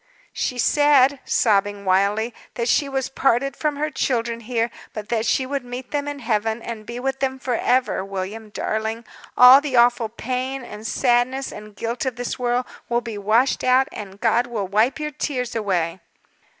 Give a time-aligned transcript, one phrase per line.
[0.33, 5.63] "She said" sobbing wildly "that she was parted from her children here; but she should
[5.63, 8.03] meet them in Heaven, and be with them forever.
[8.03, 9.05] William, darling!
[9.37, 13.87] all the awful pain, and sadness, and guilt of this world will be washed out,
[13.91, 15.99] and God will wipe your tears away."